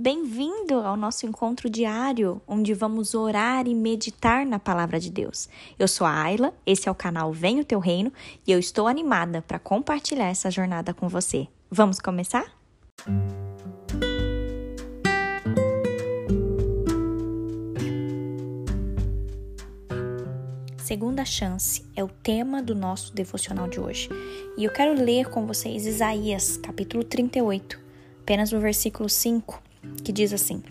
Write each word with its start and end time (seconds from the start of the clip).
Bem-vindo 0.00 0.74
ao 0.74 0.96
nosso 0.96 1.26
encontro 1.26 1.68
diário, 1.68 2.40
onde 2.46 2.72
vamos 2.72 3.16
orar 3.16 3.66
e 3.66 3.74
meditar 3.74 4.46
na 4.46 4.56
palavra 4.56 5.00
de 5.00 5.10
Deus. 5.10 5.48
Eu 5.76 5.88
sou 5.88 6.06
a 6.06 6.22
Ayla, 6.22 6.54
esse 6.64 6.88
é 6.88 6.92
o 6.92 6.94
canal 6.94 7.32
Vem 7.32 7.58
o 7.58 7.64
Teu 7.64 7.80
Reino 7.80 8.12
e 8.46 8.52
eu 8.52 8.60
estou 8.60 8.86
animada 8.86 9.42
para 9.42 9.58
compartilhar 9.58 10.28
essa 10.28 10.52
jornada 10.52 10.94
com 10.94 11.08
você. 11.08 11.48
Vamos 11.68 11.98
começar? 11.98 12.44
Segunda 20.76 21.24
chance 21.24 21.84
é 21.96 22.04
o 22.04 22.08
tema 22.08 22.62
do 22.62 22.76
nosso 22.76 23.12
devocional 23.12 23.66
de 23.66 23.80
hoje. 23.80 24.08
E 24.56 24.62
eu 24.62 24.72
quero 24.72 24.94
ler 24.94 25.28
com 25.28 25.44
vocês 25.44 25.86
Isaías, 25.86 26.56
capítulo 26.56 27.02
38, 27.02 27.80
apenas 28.22 28.52
no 28.52 28.60
versículo 28.60 29.08
5 29.08 29.66
que 30.02 30.12
diz 30.12 30.32
assim: 30.32 30.62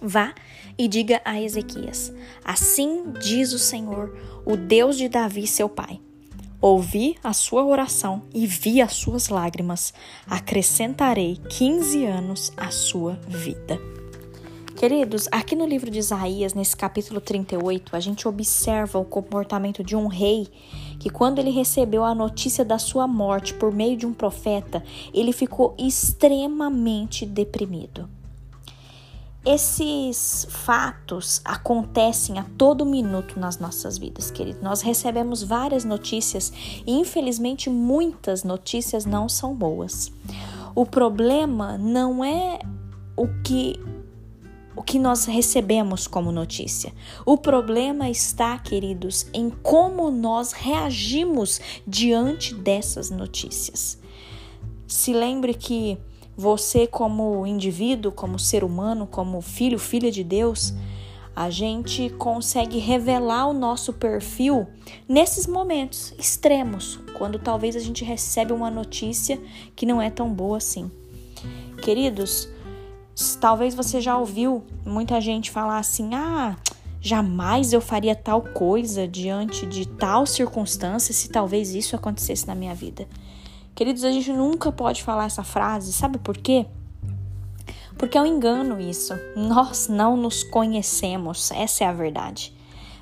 Vá 0.00 0.34
e 0.76 0.88
diga 0.88 1.20
a 1.24 1.40
Ezequias: 1.40 2.12
Assim 2.44 3.12
diz 3.20 3.52
o 3.52 3.58
Senhor, 3.58 4.16
o 4.44 4.56
Deus 4.56 4.96
de 4.96 5.08
Davi, 5.08 5.46
seu 5.46 5.68
pai. 5.68 6.00
Ouvi 6.60 7.16
a 7.24 7.32
sua 7.32 7.64
oração 7.64 8.22
e 8.32 8.46
vi 8.46 8.80
as 8.80 8.92
suas 8.92 9.28
lágrimas. 9.28 9.92
Acrescentarei 10.26 11.36
15 11.48 12.04
anos 12.04 12.52
à 12.56 12.70
sua 12.70 13.18
vida. 13.26 13.80
Queridos, 14.76 15.28
aqui 15.30 15.54
no 15.54 15.66
livro 15.66 15.90
de 15.90 15.98
Isaías, 15.98 16.54
nesse 16.54 16.76
capítulo 16.76 17.20
38, 17.20 17.94
a 17.94 18.00
gente 18.00 18.26
observa 18.26 18.98
o 18.98 19.04
comportamento 19.04 19.84
de 19.84 19.94
um 19.94 20.08
rei 20.08 20.48
que, 20.98 21.10
quando 21.10 21.38
ele 21.38 21.50
recebeu 21.50 22.04
a 22.04 22.14
notícia 22.14 22.64
da 22.64 22.78
sua 22.78 23.06
morte 23.06 23.54
por 23.54 23.72
meio 23.72 23.96
de 23.96 24.06
um 24.06 24.12
profeta, 24.12 24.82
ele 25.14 25.32
ficou 25.32 25.74
extremamente 25.78 27.26
deprimido. 27.26 28.08
Esses 29.44 30.46
fatos 30.48 31.40
acontecem 31.44 32.38
a 32.38 32.44
todo 32.56 32.86
minuto 32.86 33.40
nas 33.40 33.58
nossas 33.58 33.98
vidas, 33.98 34.30
querido. 34.30 34.60
Nós 34.62 34.82
recebemos 34.82 35.42
várias 35.42 35.84
notícias 35.84 36.52
e, 36.86 36.92
infelizmente, 36.92 37.68
muitas 37.68 38.44
notícias 38.44 39.04
não 39.04 39.28
são 39.28 39.52
boas. 39.52 40.12
O 40.76 40.86
problema 40.86 41.76
não 41.76 42.24
é 42.24 42.60
o 43.16 43.26
que 43.42 43.80
o 44.74 44.82
que 44.82 44.98
nós 44.98 45.26
recebemos 45.26 46.06
como 46.06 46.32
notícia. 46.32 46.94
O 47.26 47.36
problema 47.36 48.08
está, 48.08 48.56
queridos, 48.58 49.26
em 49.34 49.50
como 49.50 50.10
nós 50.10 50.52
reagimos 50.52 51.60
diante 51.86 52.54
dessas 52.54 53.10
notícias. 53.10 53.98
Se 54.86 55.12
lembre 55.12 55.52
que 55.52 55.98
você, 56.36 56.86
como 56.86 57.46
indivíduo, 57.46 58.12
como 58.12 58.38
ser 58.38 58.64
humano, 58.64 59.06
como 59.06 59.40
filho, 59.40 59.78
filha 59.78 60.10
de 60.10 60.24
Deus, 60.24 60.72
a 61.34 61.48
gente 61.48 62.10
consegue 62.10 62.78
revelar 62.78 63.46
o 63.46 63.52
nosso 63.52 63.92
perfil 63.92 64.66
nesses 65.08 65.46
momentos 65.46 66.14
extremos, 66.18 67.00
quando 67.16 67.38
talvez 67.38 67.74
a 67.74 67.80
gente 67.80 68.04
recebe 68.04 68.52
uma 68.52 68.70
notícia 68.70 69.40
que 69.74 69.86
não 69.86 70.00
é 70.00 70.10
tão 70.10 70.32
boa 70.32 70.58
assim. 70.58 70.90
Queridos, 71.82 72.48
talvez 73.40 73.74
você 73.74 74.00
já 74.00 74.16
ouviu 74.18 74.62
muita 74.84 75.20
gente 75.20 75.50
falar 75.50 75.78
assim: 75.78 76.14
ah, 76.14 76.56
jamais 77.00 77.72
eu 77.72 77.80
faria 77.80 78.14
tal 78.14 78.42
coisa 78.42 79.08
diante 79.08 79.66
de 79.66 79.86
tal 79.86 80.26
circunstância 80.26 81.14
se 81.14 81.28
talvez 81.28 81.74
isso 81.74 81.96
acontecesse 81.96 82.46
na 82.46 82.54
minha 82.54 82.74
vida. 82.74 83.06
Queridos, 83.74 84.04
a 84.04 84.10
gente 84.10 84.32
nunca 84.32 84.70
pode 84.70 85.02
falar 85.02 85.24
essa 85.24 85.42
frase, 85.42 85.92
sabe 85.92 86.18
por 86.18 86.36
quê? 86.36 86.66
Porque 87.96 88.18
é 88.18 88.20
um 88.20 88.26
engano 88.26 88.80
isso. 88.80 89.14
Nós 89.36 89.88
não 89.88 90.16
nos 90.16 90.42
conhecemos, 90.42 91.50
essa 91.52 91.84
é 91.84 91.86
a 91.86 91.92
verdade. 91.92 92.52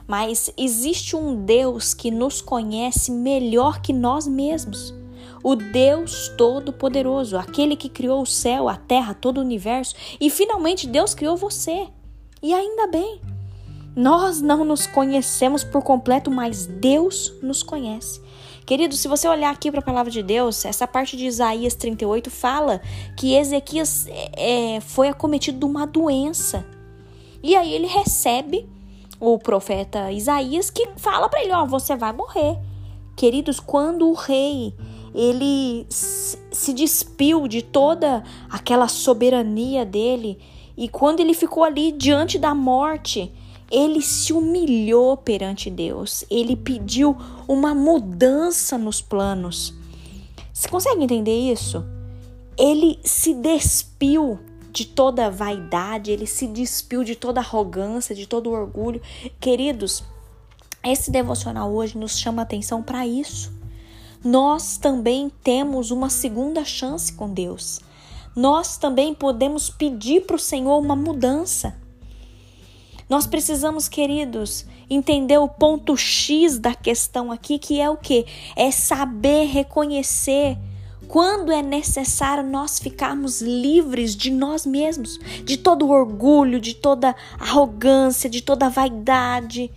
Mas 0.06 0.52
existe 0.56 1.14
um 1.16 1.44
Deus 1.44 1.94
que 1.94 2.10
nos 2.10 2.40
conhece 2.40 3.10
melhor 3.10 3.80
que 3.80 3.92
nós 3.92 4.26
mesmos. 4.26 4.94
O 5.42 5.56
Deus 5.56 6.28
Todo-Poderoso, 6.36 7.38
aquele 7.38 7.76
que 7.76 7.88
criou 7.88 8.22
o 8.22 8.26
céu, 8.26 8.68
a 8.68 8.76
terra, 8.76 9.14
todo 9.14 9.38
o 9.38 9.40
universo 9.40 9.94
e 10.20 10.28
finalmente 10.28 10.86
Deus 10.86 11.14
criou 11.14 11.36
você. 11.36 11.88
E 12.42 12.52
ainda 12.52 12.86
bem. 12.88 13.20
Nós 13.96 14.40
não 14.40 14.64
nos 14.64 14.86
conhecemos 14.86 15.64
por 15.64 15.82
completo, 15.82 16.30
mas 16.30 16.66
Deus 16.66 17.32
nos 17.42 17.62
conhece. 17.62 18.20
Querido, 18.66 18.94
se 18.94 19.08
você 19.08 19.26
olhar 19.26 19.50
aqui 19.50 19.70
para 19.70 19.80
a 19.80 19.82
palavra 19.84 20.10
de 20.10 20.22
Deus, 20.22 20.64
essa 20.64 20.86
parte 20.86 21.16
de 21.16 21.26
Isaías 21.26 21.74
38 21.74 22.30
fala 22.30 22.80
que 23.16 23.34
Ezequias 23.34 24.06
é, 24.36 24.80
foi 24.80 25.08
acometido 25.08 25.58
de 25.58 25.64
uma 25.64 25.86
doença. 25.86 26.64
E 27.42 27.56
aí 27.56 27.72
ele 27.72 27.86
recebe 27.86 28.68
o 29.18 29.38
profeta 29.38 30.12
Isaías 30.12 30.70
que 30.70 30.88
fala 30.96 31.28
para 31.28 31.42
ele: 31.42 31.52
Ó, 31.52 31.62
oh, 31.62 31.66
você 31.66 31.96
vai 31.96 32.12
morrer. 32.12 32.58
Queridos, 33.16 33.60
quando 33.60 34.08
o 34.08 34.14
rei 34.14 34.74
ele 35.14 35.86
se 35.90 36.72
despiu 36.72 37.48
de 37.48 37.62
toda 37.62 38.22
aquela 38.48 38.86
soberania 38.86 39.84
dele 39.84 40.38
e 40.76 40.88
quando 40.88 41.20
ele 41.20 41.34
ficou 41.34 41.64
ali 41.64 41.92
diante 41.92 42.38
da 42.38 42.54
morte, 42.54 43.32
ele 43.70 44.02
se 44.02 44.32
humilhou 44.32 45.16
perante 45.16 45.70
Deus, 45.70 46.24
ele 46.28 46.56
pediu 46.56 47.16
uma 47.46 47.74
mudança 47.74 48.76
nos 48.76 49.00
planos. 49.00 49.72
Você 50.52 50.68
consegue 50.68 51.04
entender 51.04 51.52
isso? 51.52 51.84
Ele 52.58 52.98
se 53.04 53.32
despiu 53.32 54.38
de 54.72 54.84
toda 54.84 55.30
vaidade, 55.30 56.10
ele 56.10 56.26
se 56.26 56.46
despiu 56.46 57.04
de 57.04 57.14
toda 57.14 57.40
arrogância, 57.40 58.14
de 58.14 58.26
todo 58.26 58.50
orgulho. 58.50 59.00
Queridos, 59.38 60.02
esse 60.82 61.10
devocional 61.10 61.72
hoje 61.72 61.96
nos 61.96 62.18
chama 62.18 62.42
atenção 62.42 62.82
para 62.82 63.06
isso. 63.06 63.52
Nós 64.22 64.76
também 64.76 65.30
temos 65.42 65.90
uma 65.90 66.10
segunda 66.10 66.64
chance 66.64 67.12
com 67.12 67.32
Deus. 67.32 67.80
Nós 68.36 68.76
também 68.76 69.14
podemos 69.14 69.70
pedir 69.70 70.26
para 70.26 70.36
o 70.36 70.38
Senhor 70.38 70.78
uma 70.78 70.94
mudança. 70.94 71.74
Nós 73.10 73.26
precisamos, 73.26 73.88
queridos, 73.88 74.64
entender 74.88 75.36
o 75.36 75.48
ponto 75.48 75.96
X 75.96 76.60
da 76.60 76.72
questão 76.72 77.32
aqui, 77.32 77.58
que 77.58 77.80
é 77.80 77.90
o 77.90 77.96
que? 77.96 78.24
É 78.54 78.70
saber 78.70 79.46
reconhecer 79.46 80.56
quando 81.08 81.50
é 81.50 81.60
necessário 81.60 82.48
nós 82.48 82.78
ficarmos 82.78 83.42
livres 83.42 84.14
de 84.14 84.30
nós 84.30 84.64
mesmos, 84.64 85.18
de 85.44 85.56
todo 85.56 85.90
orgulho, 85.90 86.60
de 86.60 86.72
toda 86.72 87.16
arrogância, 87.36 88.30
de 88.30 88.40
toda 88.40 88.70
vaidade 88.70 89.72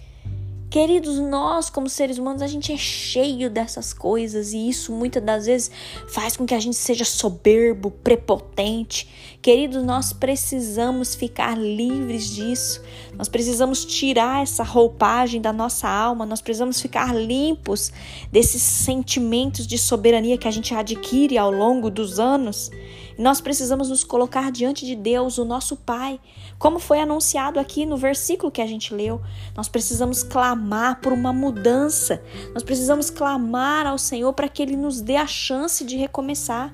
Queridos, 0.73 1.19
nós, 1.19 1.69
como 1.69 1.88
seres 1.88 2.17
humanos, 2.17 2.41
a 2.41 2.47
gente 2.47 2.73
é 2.73 2.78
cheio 2.78 3.47
dessas 3.47 3.94
coisas 3.94 4.53
e 4.53 4.69
isso 4.69 4.91
muitas 4.91 5.22
das 5.22 5.45
vezes 5.45 5.69
faz 6.07 6.35
com 6.35 6.47
que 6.47 6.56
a 6.56 6.59
gente 6.59 6.75
seja 6.75 7.06
soberbo, 7.06 7.91
prepotente. 7.91 9.38
Queridos, 9.39 9.84
nós 9.84 10.13
precisamos 10.13 11.13
ficar 11.13 11.56
livres 11.56 12.28
disso. 12.28 12.81
Nós 13.16 13.29
precisamos 13.29 13.85
tirar 13.85 14.41
essa 14.41 14.63
roupagem 14.63 15.39
da 15.39 15.53
nossa 15.53 15.88
alma, 15.88 16.25
nós 16.25 16.41
precisamos 16.41 16.81
ficar 16.81 17.16
limpos 17.16 17.91
desses 18.31 18.63
sentimentos 18.63 19.67
de 19.67 19.78
soberania 19.78 20.40
que 20.40 20.47
a 20.47 20.51
gente 20.51 20.73
adquire 20.73 21.38
ao 21.38 21.51
longo 21.51 21.91
dos 21.91 22.19
anos. 22.19 22.72
Nós 23.18 23.40
precisamos 23.41 23.90
nos 23.90 24.03
colocar 24.03 24.51
diante 24.51 24.85
de 24.85 24.96
Deus, 24.96 25.38
o 25.38 25.46
nosso 25.46 25.75
Pai, 25.75 26.19
como 26.57 26.79
foi 26.79 27.00
anunciado 27.00 27.59
aqui 27.59 27.85
no 27.85 27.97
versículo 27.97 28.51
que 28.51 28.62
a 28.62 28.66
gente 28.66 28.94
leu. 28.94 29.22
Nós 29.56 29.68
precisamos 29.68 30.24
clamar 30.24 31.00
por 31.01 31.13
uma 31.13 31.31
mudança. 31.31 32.22
Nós 32.53 32.63
precisamos 32.63 33.09
clamar 33.09 33.85
ao 33.85 33.97
Senhor 33.97 34.34
para 34.34 34.47
que 34.47 34.62
Ele 34.62 34.75
nos 34.75 35.02
dê 35.02 35.16
a 35.16 35.28
chance 35.28 35.84
de 35.84 35.96
recomeçar. 35.96 36.73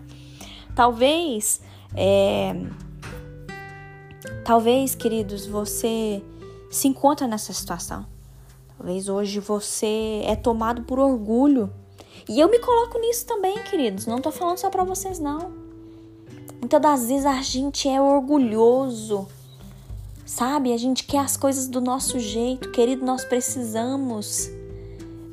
Talvez, 0.75 1.61
é... 1.95 2.55
talvez, 4.45 4.95
queridos, 4.95 5.45
você 5.45 6.23
se 6.69 6.87
encontra 6.87 7.27
nessa 7.27 7.51
situação. 7.51 8.05
Talvez 8.77 9.09
hoje 9.09 9.41
você 9.41 10.21
é 10.25 10.35
tomado 10.37 10.83
por 10.83 10.99
orgulho. 10.99 11.69
E 12.29 12.39
eu 12.39 12.49
me 12.49 12.59
coloco 12.59 12.97
nisso 12.99 13.25
também, 13.25 13.61
queridos. 13.63 14.05
Não 14.05 14.21
tô 14.21 14.31
falando 14.31 14.57
só 14.57 14.69
para 14.69 14.83
vocês, 14.83 15.19
não. 15.19 15.68
Muitas 16.59 16.81
das 16.81 17.07
vezes 17.07 17.25
a 17.25 17.41
gente 17.41 17.87
é 17.87 18.01
orgulhoso, 18.01 19.27
sabe? 20.25 20.73
A 20.73 20.77
gente 20.77 21.05
quer 21.05 21.19
as 21.19 21.37
coisas 21.37 21.67
do 21.67 21.79
nosso 21.79 22.19
jeito, 22.19 22.71
querido. 22.71 23.05
Nós 23.05 23.23
precisamos 23.23 24.49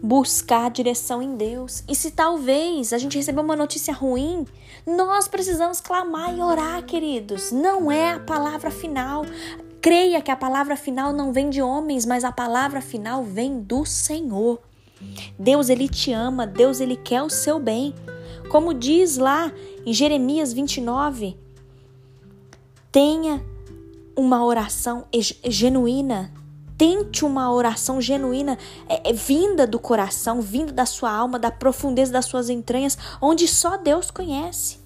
buscar 0.03 0.71
direção 0.71 1.21
em 1.21 1.37
Deus. 1.37 1.83
E 1.89 1.95
se 1.95 2.13
talvez 2.13 2.93
a 2.93 2.99
gente 2.99 3.17
receber 3.17 3.41
uma 3.41 3.57
notícia 3.57 3.93
ruim, 3.93 4.47
nós 4.87 5.27
precisamos 5.27 5.81
clamar 5.81 6.33
e 6.37 6.41
orar, 6.41 6.85
queridos. 6.85 7.51
Não 7.51 7.91
é 7.91 8.13
a 8.13 8.21
palavra 8.21 8.71
final. 8.71 9.27
Creia 9.81 10.23
que 10.23 10.31
a 10.31 10.37
palavra 10.37 10.77
final 10.77 11.13
não 11.13 11.33
vem 11.33 11.51
de 11.51 11.61
homens, 11.61 12.07
mas 12.07 12.25
a 12.25 12.31
palavra 12.31 12.81
final 12.81 13.25
vem 13.25 13.61
do 13.61 13.85
Senhor. 13.85 14.61
Deus 15.39 15.69
ele 15.69 15.89
te 15.89 16.13
ama, 16.13 16.47
Deus 16.47 16.81
ele 16.81 16.97
quer 16.97 17.23
o 17.23 17.31
seu 17.31 17.59
bem. 17.59 17.95
Como 18.57 18.73
diz 18.73 19.19
lá 19.19 19.53
em 19.85 19.93
Jeremias 19.93 20.51
29, 20.51 21.37
tenha 22.91 23.45
uma 24.17 24.43
oração 24.43 25.05
genuína. 25.45 26.33
Tente 26.79 27.23
uma 27.23 27.53
oração 27.53 28.01
genuína, 28.01 28.57
é, 28.89 29.11
é, 29.11 29.13
vinda 29.13 29.67
do 29.67 29.79
coração, 29.79 30.41
vinda 30.41 30.73
da 30.73 30.87
sua 30.87 31.13
alma, 31.13 31.39
da 31.39 31.51
profundeza 31.51 32.11
das 32.11 32.25
suas 32.25 32.49
entranhas, 32.49 32.97
onde 33.21 33.47
só 33.47 33.77
Deus 33.77 34.11
conhece. 34.11 34.79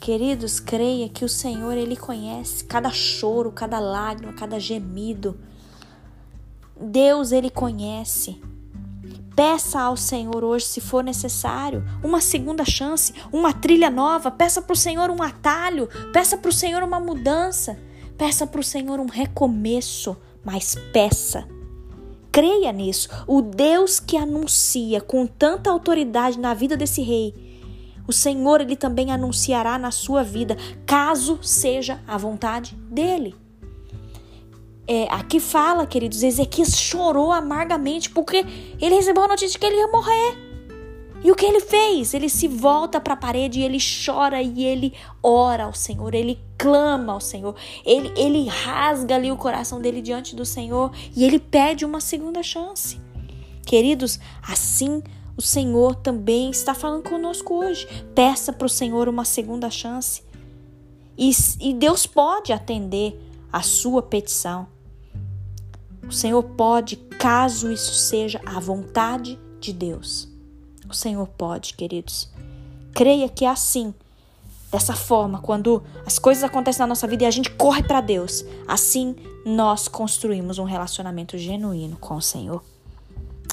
Queridos, 0.00 0.58
creia 0.58 1.10
que 1.10 1.26
o 1.26 1.28
Senhor, 1.28 1.76
Ele 1.76 1.96
conhece 1.96 2.64
cada 2.64 2.88
choro, 2.88 3.52
cada 3.52 3.78
lágrima, 3.78 4.32
cada 4.32 4.58
gemido. 4.58 5.38
Deus, 6.80 7.30
Ele 7.30 7.50
conhece. 7.50 8.40
Peça 9.34 9.80
ao 9.80 9.96
Senhor 9.96 10.44
hoje, 10.44 10.66
se 10.66 10.80
for 10.80 11.02
necessário, 11.02 11.82
uma 12.02 12.20
segunda 12.20 12.64
chance, 12.64 13.14
uma 13.32 13.52
trilha 13.52 13.88
nova. 13.88 14.30
Peça 14.30 14.60
para 14.60 14.74
o 14.74 14.76
Senhor 14.76 15.10
um 15.10 15.22
atalho. 15.22 15.88
Peça 16.12 16.36
para 16.36 16.50
o 16.50 16.52
Senhor 16.52 16.82
uma 16.82 17.00
mudança. 17.00 17.78
Peça 18.18 18.46
para 18.46 18.60
o 18.60 18.64
Senhor 18.64 19.00
um 19.00 19.06
recomeço. 19.06 20.16
Mas 20.44 20.74
peça. 20.92 21.48
Creia 22.30 22.72
nisso. 22.72 23.08
O 23.26 23.40
Deus 23.40 23.98
que 23.98 24.16
anuncia 24.16 25.00
com 25.00 25.26
tanta 25.26 25.70
autoridade 25.70 26.38
na 26.38 26.52
vida 26.52 26.76
desse 26.76 27.02
rei, 27.02 27.34
o 28.06 28.12
Senhor 28.12 28.60
ele 28.60 28.76
também 28.76 29.12
anunciará 29.12 29.78
na 29.78 29.90
sua 29.90 30.22
vida, 30.22 30.56
caso 30.84 31.38
seja 31.42 32.00
a 32.06 32.18
vontade 32.18 32.74
dele 32.90 33.41
é, 34.86 35.06
aqui 35.10 35.38
fala, 35.38 35.86
queridos, 35.86 36.22
Ezequias 36.22 36.76
chorou 36.76 37.32
amargamente 37.32 38.10
porque 38.10 38.44
ele 38.80 38.94
recebeu 38.94 39.22
a 39.22 39.28
notícia 39.28 39.52
de 39.52 39.58
que 39.58 39.66
ele 39.66 39.76
ia 39.76 39.88
morrer. 39.88 40.52
E 41.24 41.30
o 41.30 41.36
que 41.36 41.46
ele 41.46 41.60
fez? 41.60 42.14
Ele 42.14 42.28
se 42.28 42.48
volta 42.48 43.00
para 43.00 43.14
a 43.14 43.16
parede 43.16 43.60
e 43.60 43.62
ele 43.62 43.78
chora 43.78 44.42
e 44.42 44.64
ele 44.64 44.92
ora 45.22 45.64
ao 45.64 45.72
Senhor, 45.72 46.14
ele 46.14 46.40
clama 46.58 47.12
ao 47.12 47.20
Senhor, 47.20 47.54
ele, 47.84 48.12
ele 48.16 48.48
rasga 48.48 49.14
ali 49.14 49.30
o 49.30 49.36
coração 49.36 49.80
dele 49.80 50.02
diante 50.02 50.34
do 50.34 50.44
Senhor 50.44 50.90
e 51.14 51.24
ele 51.24 51.38
pede 51.38 51.84
uma 51.84 52.00
segunda 52.00 52.42
chance. 52.42 53.00
Queridos, 53.64 54.18
assim 54.42 55.00
o 55.36 55.40
Senhor 55.40 55.94
também 55.94 56.50
está 56.50 56.74
falando 56.74 57.08
conosco 57.08 57.54
hoje. 57.54 57.86
Peça 58.14 58.52
para 58.52 58.66
o 58.66 58.70
Senhor 58.70 59.08
uma 59.08 59.24
segunda 59.24 59.70
chance. 59.70 60.22
E, 61.16 61.30
e 61.60 61.72
Deus 61.72 62.06
pode 62.06 62.52
atender 62.52 63.18
a 63.52 63.62
sua 63.62 64.02
petição. 64.02 64.66
O 66.12 66.14
Senhor 66.14 66.42
pode, 66.42 66.96
caso 67.18 67.72
isso 67.72 67.94
seja 67.94 68.38
a 68.44 68.60
vontade 68.60 69.40
de 69.58 69.72
Deus. 69.72 70.28
O 70.86 70.92
Senhor 70.92 71.26
pode, 71.26 71.72
queridos. 71.72 72.28
Creia 72.92 73.30
que 73.30 73.46
é 73.46 73.48
assim, 73.48 73.94
dessa 74.70 74.92
forma, 74.94 75.40
quando 75.40 75.82
as 76.04 76.18
coisas 76.18 76.44
acontecem 76.44 76.80
na 76.80 76.88
nossa 76.88 77.06
vida 77.08 77.24
e 77.24 77.26
a 77.26 77.30
gente 77.30 77.50
corre 77.52 77.82
para 77.82 78.02
Deus, 78.02 78.44
assim 78.68 79.16
nós 79.46 79.88
construímos 79.88 80.58
um 80.58 80.64
relacionamento 80.64 81.38
genuíno 81.38 81.96
com 81.96 82.16
o 82.16 82.20
Senhor. 82.20 82.62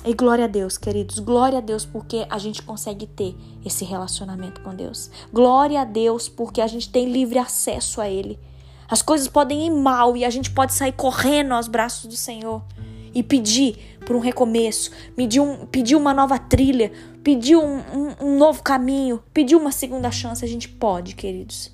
E 0.03 0.13
glória 0.13 0.43
a 0.43 0.49
Deus, 0.49 0.77
queridos, 0.77 1.17
glória 1.19 1.59
a 1.59 1.61
Deus 1.61 1.85
porque 1.85 2.27
a 2.29 2.37
gente 2.37 2.61
consegue 2.61 3.07
ter 3.07 3.37
esse 3.63 3.85
relacionamento 3.85 4.59
com 4.59 4.75
Deus. 4.75 5.09
Glória 5.31 5.79
a 5.79 5.85
Deus 5.85 6.27
porque 6.27 6.59
a 6.59 6.67
gente 6.67 6.89
tem 6.89 7.09
livre 7.09 7.39
acesso 7.39 8.01
a 8.01 8.09
Ele. 8.09 8.37
As 8.89 9.01
coisas 9.01 9.27
podem 9.27 9.67
ir 9.67 9.69
mal 9.69 10.17
e 10.17 10.25
a 10.25 10.29
gente 10.29 10.49
pode 10.49 10.73
sair 10.73 10.93
correndo 10.93 11.53
aos 11.53 11.67
braços 11.67 12.07
do 12.07 12.15
Senhor 12.15 12.63
e 13.13 13.21
pedir 13.21 13.97
por 14.05 14.15
um 14.15 14.19
recomeço, 14.19 14.91
pedir, 15.15 15.39
um, 15.39 15.65
pedir 15.67 15.95
uma 15.95 16.13
nova 16.13 16.39
trilha, 16.39 16.91
pedir 17.23 17.55
um, 17.55 17.77
um, 17.77 18.15
um 18.21 18.37
novo 18.37 18.63
caminho, 18.63 19.21
pedir 19.31 19.55
uma 19.55 19.71
segunda 19.71 20.09
chance. 20.09 20.43
A 20.43 20.47
gente 20.47 20.67
pode, 20.67 21.13
queridos. 21.13 21.71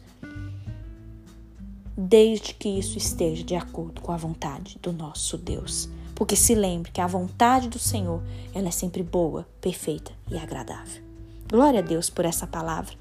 Desde 1.97 2.53
que 2.53 2.67
isso 2.67 2.97
esteja 2.97 3.43
de 3.43 3.55
acordo 3.55 4.01
com 4.01 4.11
a 4.11 4.17
vontade 4.17 4.77
do 4.81 4.91
nosso 4.91 5.37
Deus. 5.37 5.87
Porque 6.13 6.35
se 6.35 6.53
lembre 6.53 6.91
que 6.91 6.99
a 6.99 7.07
vontade 7.07 7.69
do 7.69 7.79
Senhor, 7.79 8.21
ela 8.53 8.67
é 8.67 8.71
sempre 8.71 9.03
boa, 9.03 9.47
perfeita 9.61 10.11
e 10.29 10.37
agradável. 10.37 11.01
Glória 11.49 11.79
a 11.79 11.83
Deus 11.83 12.09
por 12.09 12.25
essa 12.25 12.45
palavra. 12.45 12.95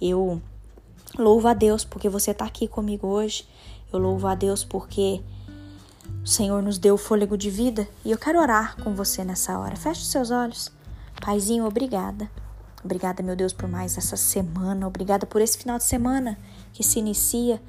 Eu 0.00 0.40
Louvo 1.18 1.48
a 1.48 1.54
Deus 1.54 1.84
porque 1.84 2.08
você 2.08 2.32
está 2.32 2.44
aqui 2.44 2.68
comigo 2.68 3.06
hoje. 3.06 3.48
Eu 3.92 3.98
louvo 3.98 4.26
a 4.26 4.34
Deus 4.34 4.62
porque 4.62 5.22
o 6.22 6.26
Senhor 6.26 6.62
nos 6.62 6.76
deu 6.76 6.94
o 6.94 6.98
fôlego 6.98 7.38
de 7.38 7.48
vida 7.48 7.88
e 8.04 8.10
eu 8.10 8.18
quero 8.18 8.38
orar 8.38 8.76
com 8.82 8.94
você 8.94 9.24
nessa 9.24 9.58
hora. 9.58 9.76
Feche 9.76 10.02
os 10.02 10.08
seus 10.08 10.30
olhos. 10.30 10.70
Paizinho, 11.20 11.64
obrigada. 11.64 12.30
Obrigada, 12.84 13.22
meu 13.22 13.34
Deus, 13.34 13.52
por 13.52 13.68
mais 13.68 13.96
essa 13.96 14.16
semana. 14.16 14.86
Obrigada 14.86 15.26
por 15.26 15.40
esse 15.40 15.56
final 15.56 15.78
de 15.78 15.84
semana 15.84 16.38
que 16.72 16.84
se 16.84 16.98
inicia. 16.98 17.60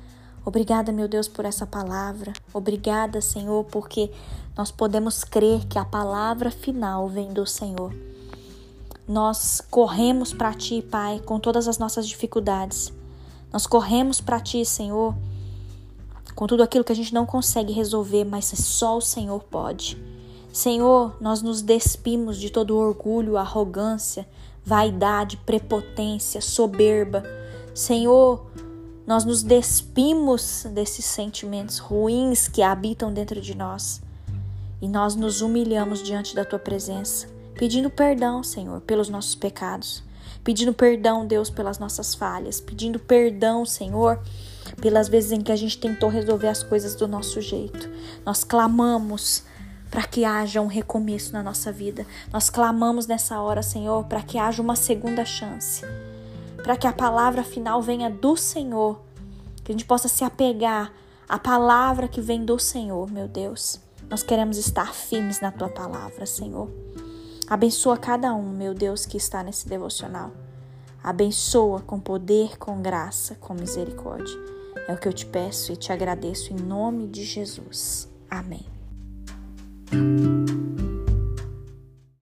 Obrigada, 0.46 0.92
meu 0.92 1.08
Deus, 1.08 1.28
por 1.28 1.46
essa 1.46 1.66
palavra. 1.66 2.34
Obrigada, 2.54 3.22
Senhor, 3.22 3.64
porque 3.66 4.12
nós 4.56 4.72
podemos 4.72 5.24
crer 5.24 5.66
que 5.68 5.80
a 5.80 5.86
palavra 5.86 6.52
final 6.52 7.08
vem 7.08 7.34
do 7.34 7.46
Senhor. 7.46 7.94
Nós 9.08 9.62
corremos 9.72 10.34
para 10.34 10.54
Ti, 10.54 10.82
Pai, 10.82 11.22
com 11.26 11.40
todas 11.40 11.68
as 11.68 11.78
nossas 11.78 12.08
dificuldades. 12.08 12.94
Nós 13.52 13.66
corremos 13.66 14.20
para 14.20 14.40
Ti, 14.40 14.66
Senhor, 14.66 15.16
com 16.36 16.46
tudo 16.46 16.64
aquilo 16.64 16.84
que 16.84 16.92
a 16.92 16.96
gente 16.96 17.14
não 17.14 17.26
consegue 17.26 17.72
resolver, 17.72 18.24
mas 18.24 18.46
só 18.46 18.98
o 18.98 19.02
Senhor 19.02 19.42
pode. 19.44 19.98
Senhor, 20.52 21.16
nós 21.22 21.42
nos 21.42 21.62
despimos 21.62 22.38
de 22.38 22.50
todo 22.50 22.78
orgulho, 22.78 23.38
arrogância, 23.38 24.28
vaidade, 24.66 25.38
prepotência, 25.38 26.42
soberba. 26.42 27.24
Senhor, 27.74 28.46
nós 29.06 29.24
nos 29.24 29.44
despimos 29.44 30.66
desses 30.72 31.06
sentimentos 31.06 31.78
ruins 31.78 32.48
que 32.48 32.62
habitam 32.62 33.14
dentro 33.14 33.40
de 33.40 33.56
nós 33.56 34.02
e 34.82 34.88
nós 34.88 35.16
nos 35.16 35.42
humilhamos 35.42 36.04
diante 36.04 36.36
da 36.36 36.44
tua 36.44 36.60
presença, 36.60 37.28
pedindo 37.56 37.90
perdão, 37.90 38.44
Senhor, 38.44 38.82
pelos 38.82 39.10
nossos 39.10 39.36
pecados 39.36 40.04
pedindo 40.44 40.74
perdão, 40.74 41.26
Deus, 41.26 41.50
pelas 41.50 41.80
nossas 41.80 42.14
falhas, 42.16 42.60
pedindo 42.60 43.00
perdão, 43.00 43.66
Senhor, 43.66 44.20
pelas 44.82 45.08
vezes 45.08 45.32
em 45.32 45.42
que 45.42 45.52
a 45.52 45.56
gente 45.56 45.78
tentou 45.78 46.10
resolver 46.10 46.48
as 46.48 46.64
coisas 46.64 46.96
do 46.96 47.08
nosso 47.08 47.42
jeito. 47.42 47.90
Nós 48.26 48.44
clamamos 48.44 49.44
para 49.90 50.04
que 50.04 50.26
haja 50.26 50.62
um 50.62 50.68
recomeço 50.68 51.34
na 51.34 51.42
nossa 51.42 51.72
vida. 51.72 52.06
Nós 52.32 52.50
clamamos 52.50 53.08
nessa 53.08 53.40
hora, 53.40 53.62
Senhor, 53.62 54.04
para 54.06 54.22
que 54.22 54.38
haja 54.38 54.62
uma 54.62 54.76
segunda 54.76 55.26
chance. 55.26 55.86
Para 56.64 56.76
que 56.76 56.88
a 56.88 56.94
palavra 56.94 57.44
final 57.44 57.82
venha 57.82 58.10
do 58.10 58.36
Senhor. 58.36 59.02
Que 59.64 59.72
a 59.72 59.74
gente 59.74 59.86
possa 59.86 60.08
se 60.08 60.24
apegar 60.24 60.92
à 61.28 61.40
palavra 61.40 62.08
que 62.08 62.22
vem 62.22 62.44
do 62.44 62.60
Senhor, 62.60 63.10
meu 63.12 63.28
Deus. 63.28 63.80
Nós 64.10 64.24
queremos 64.24 64.58
estar 64.58 64.94
firmes 64.94 65.42
na 65.42 65.52
tua 65.52 65.70
palavra, 65.70 66.26
Senhor. 66.26 66.70
Abençoa 67.50 67.98
cada 67.98 68.34
um, 68.34 68.50
meu 68.50 68.74
Deus, 68.74 69.06
que 69.06 69.16
está 69.16 69.42
nesse 69.42 69.70
devocional. 69.70 70.32
Abençoa 71.02 71.80
com 71.80 71.98
poder, 71.98 72.58
com 72.58 72.82
graça, 72.82 73.36
com 73.36 73.54
misericórdia. 73.54 74.36
É 74.88 74.94
o 74.94 74.98
que 74.98 75.08
eu 75.08 75.14
te 75.14 75.26
peço 75.26 75.72
e 75.72 75.78
te 75.78 75.94
agradeço 75.94 76.52
em 76.52 76.58
nome 76.58 77.08
de 77.08 77.24
Jesus. 77.24 78.10
Amém. 78.30 78.66